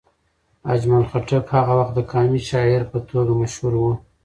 [0.73, 3.83] اجمل خټک هغه وخت د قامي شاعر په توګه مشهور و.